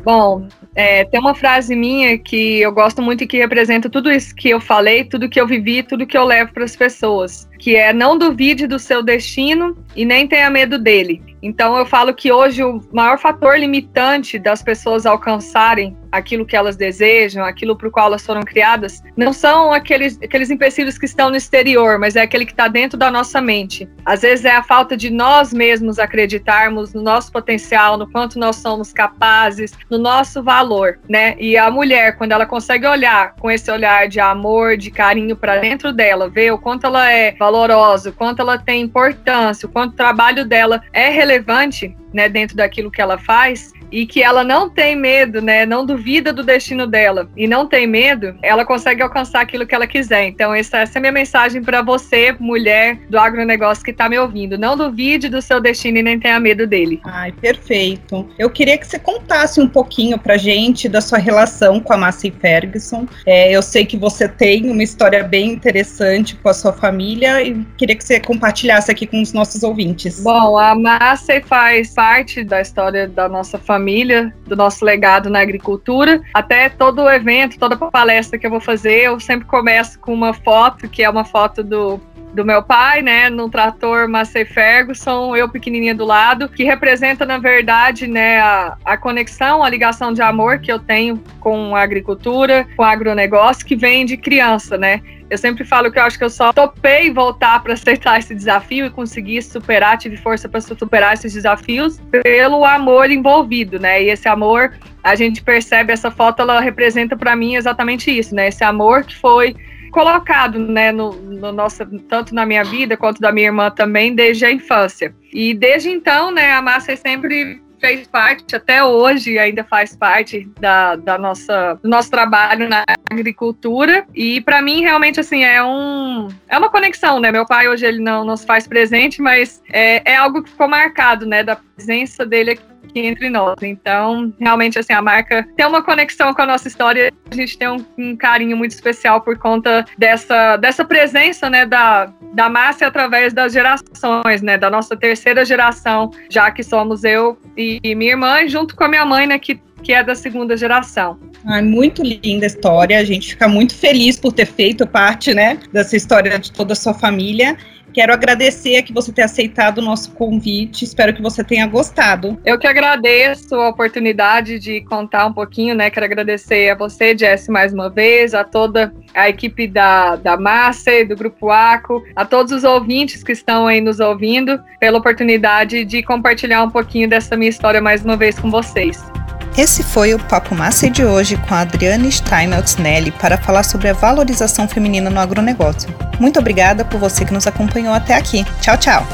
Bom, 0.03 0.47
é, 0.73 1.05
tem 1.05 1.19
uma 1.19 1.35
frase 1.35 1.75
minha 1.75 2.17
que 2.17 2.59
eu 2.59 2.71
gosto 2.71 3.03
muito 3.03 3.23
e 3.23 3.27
que 3.27 3.37
representa 3.37 3.87
tudo 3.87 4.11
isso 4.11 4.33
que 4.33 4.49
eu 4.49 4.59
falei, 4.59 5.03
tudo 5.03 5.29
que 5.29 5.39
eu 5.39 5.45
vivi, 5.45 5.83
tudo 5.83 6.07
que 6.07 6.17
eu 6.17 6.25
levo 6.25 6.51
para 6.53 6.63
as 6.63 6.75
pessoas, 6.75 7.47
que 7.59 7.75
é 7.75 7.93
não 7.93 8.17
duvide 8.17 8.65
do 8.65 8.79
seu 8.79 9.03
destino 9.03 9.77
e 9.95 10.03
nem 10.03 10.27
tenha 10.27 10.49
medo 10.49 10.79
dele. 10.79 11.21
Então 11.41 11.77
eu 11.77 11.85
falo 11.85 12.15
que 12.15 12.31
hoje 12.31 12.63
o 12.63 12.81
maior 12.91 13.19
fator 13.19 13.59
limitante 13.59 14.39
das 14.39 14.63
pessoas 14.63 15.05
alcançarem 15.05 15.95
aquilo 16.11 16.45
que 16.45 16.55
elas 16.55 16.75
desejam, 16.75 17.43
aquilo 17.43 17.75
para 17.75 17.87
o 17.87 17.91
qual 17.91 18.07
elas 18.07 18.25
foram 18.25 18.41
criadas, 18.41 19.01
não 19.15 19.31
são 19.31 19.71
aqueles, 19.71 20.19
aqueles 20.21 20.49
empecilhos 20.49 20.97
que 20.97 21.05
estão 21.05 21.29
no 21.29 21.35
exterior, 21.35 21.97
mas 21.97 22.15
é 22.15 22.21
aquele 22.21 22.45
que 22.45 22.51
está 22.51 22.67
dentro 22.67 22.97
da 22.97 23.09
nossa 23.09 23.39
mente. 23.41 23.89
Às 24.05 24.21
vezes 24.21 24.45
é 24.45 24.51
a 24.51 24.63
falta 24.63 24.97
de 24.97 25.09
nós 25.09 25.53
mesmos 25.53 25.99
acreditarmos 25.99 26.93
no 26.93 27.01
nosso 27.01 27.31
potencial, 27.31 27.97
no 27.97 28.09
quanto 28.09 28.37
nós 28.37 28.57
somos 28.57 28.91
capazes, 28.91 29.71
no 29.89 29.97
nosso 29.97 30.43
valor, 30.43 30.99
né? 31.07 31.35
E 31.39 31.57
a 31.57 31.69
mulher, 31.69 32.17
quando 32.17 32.31
ela 32.31 32.45
consegue 32.45 32.85
olhar 32.85 33.35
com 33.35 33.49
esse 33.49 33.71
olhar 33.71 34.07
de 34.07 34.19
amor, 34.19 34.77
de 34.77 34.91
carinho 34.91 35.35
para 35.35 35.57
dentro 35.57 35.93
dela, 35.93 36.29
ver 36.29 36.51
o 36.51 36.57
quanto 36.57 36.85
ela 36.87 37.11
é 37.11 37.33
valorosa, 37.33 38.09
o 38.09 38.13
quanto 38.13 38.41
ela 38.41 38.57
tem 38.57 38.81
importância, 38.81 39.67
o 39.67 39.71
quanto 39.71 39.93
o 39.93 39.95
trabalho 39.97 40.45
dela 40.45 40.81
é 40.93 41.09
relevante, 41.09 41.95
né, 42.13 42.27
dentro 42.27 42.55
daquilo 42.55 42.91
que 42.91 43.01
ela 43.01 43.17
faz, 43.17 43.71
e 43.91 44.05
que 44.05 44.23
ela 44.23 44.43
não 44.43 44.69
tem 44.69 44.95
medo, 44.95 45.41
né? 45.41 45.65
Não 45.65 45.85
duvida 45.85 46.31
do 46.31 46.43
destino 46.43 46.87
dela 46.87 47.29
e 47.35 47.47
não 47.47 47.65
tem 47.65 47.85
medo, 47.85 48.35
ela 48.41 48.65
consegue 48.65 49.01
alcançar 49.01 49.41
aquilo 49.41 49.67
que 49.67 49.75
ela 49.75 49.85
quiser. 49.85 50.27
Então, 50.27 50.53
essa, 50.53 50.77
essa 50.79 50.97
é 50.97 50.99
a 50.99 51.01
minha 51.01 51.11
mensagem 51.11 51.61
para 51.61 51.81
você, 51.81 52.35
mulher 52.39 52.99
do 53.09 53.19
agronegócio 53.19 53.83
que 53.83 53.91
está 53.91 54.07
me 54.07 54.17
ouvindo. 54.17 54.57
Não 54.57 54.77
duvide 54.77 55.27
do 55.27 55.41
seu 55.41 55.59
destino 55.59 55.97
e 55.97 56.03
nem 56.03 56.19
tenha 56.19 56.39
medo 56.39 56.65
dele. 56.65 57.01
Ai, 57.03 57.31
perfeito. 57.31 58.27
Eu 58.39 58.49
queria 58.49 58.77
que 58.77 58.87
você 58.87 58.97
contasse 58.97 59.59
um 59.59 59.67
pouquinho 59.67 60.17
pra 60.17 60.37
gente 60.37 60.87
da 60.87 61.01
sua 61.01 61.17
relação 61.17 61.79
com 61.79 61.93
a 61.93 61.97
Massey 61.97 62.31
Ferguson. 62.31 63.05
É, 63.25 63.51
eu 63.51 63.61
sei 63.61 63.85
que 63.85 63.97
você 63.97 64.27
tem 64.27 64.69
uma 64.69 64.83
história 64.83 65.23
bem 65.23 65.51
interessante 65.51 66.35
com 66.35 66.49
a 66.49 66.53
sua 66.53 66.71
família 66.71 67.41
e 67.41 67.65
queria 67.77 67.95
que 67.95 68.03
você 68.03 68.19
compartilhasse 68.19 68.89
aqui 68.91 69.05
com 69.05 69.21
os 69.21 69.33
nossos 69.33 69.63
ouvintes. 69.63 70.21
Bom, 70.23 70.57
a 70.57 70.73
Massey 70.75 71.41
faz 71.41 71.93
parte 71.93 72.43
da 72.43 72.61
história 72.61 73.07
da 73.07 73.27
nossa 73.27 73.57
família 73.57 73.80
família, 73.81 74.31
do 74.45 74.55
nosso 74.55 74.85
legado 74.85 75.29
na 75.29 75.39
agricultura. 75.39 76.21
Até 76.33 76.69
todo 76.69 77.09
evento, 77.09 77.57
toda 77.57 77.75
palestra 77.75 78.37
que 78.37 78.45
eu 78.45 78.51
vou 78.51 78.61
fazer, 78.61 79.05
eu 79.05 79.19
sempre 79.19 79.47
começo 79.47 79.99
com 79.99 80.13
uma 80.13 80.33
foto, 80.33 80.87
que 80.87 81.03
é 81.03 81.09
uma 81.09 81.25
foto 81.25 81.63
do 81.63 81.99
do 82.33 82.45
meu 82.45 82.63
pai, 82.63 83.01
né, 83.01 83.29
no 83.29 83.49
trator 83.49 84.07
Massey 84.07 84.45
Ferguson, 84.45 85.35
eu 85.35 85.49
pequenininha 85.49 85.93
do 85.93 86.05
lado, 86.05 86.47
que 86.47 86.63
representa 86.63 87.25
na 87.25 87.37
verdade, 87.37 88.07
né, 88.07 88.39
a, 88.39 88.77
a 88.85 88.95
conexão, 88.95 89.61
a 89.61 89.69
ligação 89.69 90.13
de 90.13 90.21
amor 90.21 90.59
que 90.59 90.71
eu 90.71 90.79
tenho 90.79 91.21
com 91.41 91.75
a 91.75 91.81
agricultura, 91.81 92.65
com 92.77 92.83
o 92.83 92.85
agronegócio, 92.85 93.65
que 93.65 93.75
vem 93.75 94.05
de 94.05 94.15
criança, 94.15 94.77
né. 94.77 95.01
Eu 95.31 95.37
sempre 95.37 95.63
falo 95.63 95.89
que 95.89 95.97
eu 95.97 96.03
acho 96.03 96.17
que 96.17 96.25
eu 96.25 96.29
só 96.29 96.51
topei 96.51 97.09
voltar 97.09 97.63
para 97.63 97.71
aceitar 97.71 98.19
esse 98.19 98.35
desafio 98.35 98.85
e 98.85 98.89
conseguir 98.89 99.41
superar, 99.41 99.97
tive 99.97 100.17
força 100.17 100.49
para 100.49 100.59
superar 100.59 101.13
esses 101.13 101.31
desafios 101.31 102.01
pelo 102.21 102.65
amor 102.65 103.09
envolvido, 103.09 103.79
né? 103.79 104.03
E 104.03 104.09
esse 104.09 104.27
amor, 104.27 104.73
a 105.01 105.15
gente 105.15 105.41
percebe 105.41 105.93
essa 105.93 106.11
foto, 106.11 106.41
ela 106.41 106.59
representa 106.59 107.15
para 107.15 107.33
mim 107.33 107.55
exatamente 107.55 108.11
isso, 108.11 108.35
né? 108.35 108.49
Esse 108.49 108.65
amor 108.65 109.05
que 109.05 109.15
foi 109.15 109.55
colocado, 109.93 110.59
né, 110.59 110.91
no, 110.91 111.13
no 111.13 111.53
nosso, 111.53 111.85
tanto 112.09 112.35
na 112.35 112.45
minha 112.45 112.65
vida 112.65 112.97
quanto 112.97 113.21
da 113.21 113.31
minha 113.31 113.47
irmã 113.47 113.71
também, 113.71 114.13
desde 114.13 114.43
a 114.43 114.51
infância. 114.51 115.15
E 115.33 115.53
desde 115.53 115.89
então, 115.89 116.29
né, 116.29 116.51
a 116.51 116.61
Márcia 116.61 116.97
sempre 116.97 117.61
fez 117.81 118.07
parte, 118.07 118.55
até 118.55 118.83
hoje 118.83 119.37
ainda 119.39 119.63
faz 119.63 119.95
parte 119.95 120.47
da, 120.59 120.95
da 120.95 121.17
nossa, 121.17 121.73
do 121.81 121.89
nosso 121.89 122.11
trabalho 122.11 122.69
na 122.69 122.83
agricultura. 123.09 124.05
E 124.13 124.39
para 124.41 124.61
mim, 124.61 124.81
realmente, 124.81 125.19
assim, 125.19 125.43
é, 125.43 125.61
um, 125.63 126.29
é 126.47 126.57
uma 126.57 126.69
conexão, 126.69 127.19
né? 127.19 127.31
Meu 127.31 127.45
pai 127.45 127.67
hoje 127.67 127.85
ele 127.85 127.99
não 127.99 128.23
nos 128.23 128.45
faz 128.45 128.67
presente, 128.67 129.21
mas 129.21 129.61
é, 129.73 130.13
é 130.13 130.15
algo 130.15 130.43
que 130.43 130.51
ficou 130.51 130.67
marcado, 130.67 131.25
né? 131.25 131.43
Da 131.43 131.55
presença 131.55 132.25
dele 132.25 132.51
aqui 132.51 132.70
entre 132.95 133.29
nós. 133.29 133.55
Então, 133.61 134.33
realmente, 134.39 134.77
assim, 134.77 134.93
a 134.93 135.01
marca 135.01 135.47
tem 135.55 135.65
uma 135.65 135.81
conexão 135.81 136.33
com 136.33 136.41
a 136.41 136.45
nossa 136.45 136.67
história. 136.67 137.11
A 137.29 137.35
gente 137.35 137.57
tem 137.57 137.69
um, 137.69 137.85
um 137.97 138.15
carinho 138.15 138.57
muito 138.57 138.71
especial 138.71 139.21
por 139.21 139.37
conta 139.37 139.85
dessa, 139.97 140.57
dessa 140.57 140.83
presença, 140.83 141.49
né, 141.49 141.65
da, 141.65 142.11
da 142.33 142.49
massa 142.49 142.87
através 142.87 143.33
das 143.33 143.53
gerações, 143.53 144.41
né, 144.41 144.57
da 144.57 144.69
nossa 144.69 144.95
terceira 144.95 145.45
geração, 145.45 146.11
já 146.29 146.51
que 146.51 146.63
somos 146.63 147.03
eu 147.03 147.37
e, 147.55 147.79
e 147.83 147.95
minha 147.95 148.11
irmã, 148.11 148.47
junto 148.47 148.75
com 148.75 148.83
a 148.83 148.87
minha 148.87 149.05
mãe, 149.05 149.27
né, 149.27 149.39
que 149.39 149.59
que 149.81 149.93
é 149.93 150.03
da 150.03 150.15
segunda 150.15 150.55
geração. 150.55 151.19
Ah, 151.45 151.61
muito 151.61 152.03
linda 152.03 152.45
a 152.45 152.47
história, 152.47 152.97
a 152.97 153.03
gente 153.03 153.29
fica 153.29 153.47
muito 153.47 153.75
feliz 153.75 154.19
por 154.19 154.31
ter 154.31 154.45
feito 154.45 154.85
parte, 154.85 155.33
né, 155.33 155.59
dessa 155.73 155.95
história 155.95 156.37
de 156.37 156.51
toda 156.51 156.73
a 156.73 156.75
sua 156.75 156.93
família. 156.93 157.57
Quero 157.93 158.13
agradecer 158.13 158.81
que 158.83 158.93
você 158.93 159.11
ter 159.11 159.23
aceitado 159.23 159.79
o 159.79 159.81
nosso 159.81 160.11
convite. 160.11 160.85
Espero 160.85 161.13
que 161.13 161.21
você 161.21 161.43
tenha 161.43 161.67
gostado. 161.67 162.39
Eu 162.45 162.57
que 162.57 162.67
agradeço 162.67 163.55
a 163.55 163.69
oportunidade 163.69 164.59
de 164.59 164.81
contar 164.81 165.25
um 165.25 165.33
pouquinho, 165.33 165.75
né? 165.75 165.89
Quero 165.89 166.05
agradecer 166.05 166.69
a 166.69 166.75
você, 166.75 167.17
Jess, 167.17 167.49
mais 167.49 167.73
uma 167.73 167.89
vez, 167.89 168.33
a 168.33 168.43
toda 168.43 168.93
a 169.13 169.27
equipe 169.27 169.67
da, 169.67 170.15
da 170.15 170.37
Massa, 170.37 170.91
do 171.07 171.15
Grupo 171.15 171.49
ACO, 171.49 172.03
a 172.15 172.25
todos 172.25 172.51
os 172.51 172.63
ouvintes 172.63 173.23
que 173.23 173.33
estão 173.33 173.67
aí 173.67 173.81
nos 173.81 173.99
ouvindo, 173.99 174.59
pela 174.79 174.97
oportunidade 174.97 175.83
de 175.83 176.01
compartilhar 176.01 176.63
um 176.63 176.69
pouquinho 176.69 177.09
dessa 177.09 177.35
minha 177.35 177.49
história 177.49 177.81
mais 177.81 178.05
uma 178.05 178.15
vez 178.15 178.39
com 178.39 178.49
vocês. 178.49 179.10
Esse 179.57 179.83
foi 179.83 180.13
o 180.13 180.19
Papo 180.19 180.55
Massa 180.55 180.89
de 180.89 181.03
hoje 181.03 181.35
com 181.35 181.53
a 181.53 181.59
Adriane 181.59 182.09
Steinmetz-Nelly 182.09 183.11
para 183.11 183.37
falar 183.37 183.63
sobre 183.63 183.89
a 183.89 183.93
valorização 183.93 184.65
feminina 184.65 185.09
no 185.09 185.19
agronegócio. 185.19 185.93
Muito 186.19 186.39
obrigada 186.39 186.85
por 186.85 186.99
você 186.99 187.25
que 187.25 187.33
nos 187.33 187.45
acompanhou 187.45 187.93
até 187.93 188.15
aqui. 188.15 188.45
Tchau, 188.61 188.77
tchau! 188.77 189.05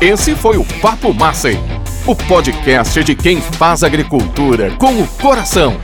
Esse 0.00 0.34
foi 0.34 0.56
o 0.56 0.64
Papo 0.80 1.14
Massa, 1.14 1.50
o 2.06 2.16
podcast 2.16 3.04
de 3.04 3.14
quem 3.14 3.40
faz 3.40 3.84
agricultura 3.84 4.72
com 4.78 5.00
o 5.00 5.06
coração. 5.06 5.80